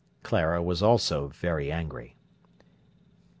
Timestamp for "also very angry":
0.81-2.15